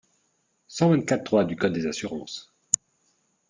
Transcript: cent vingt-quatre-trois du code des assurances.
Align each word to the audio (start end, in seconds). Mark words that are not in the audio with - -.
cent 0.67 0.89
vingt-quatre-trois 0.89 1.45
du 1.45 1.55
code 1.55 1.73
des 1.73 1.85
assurances. 1.85 2.51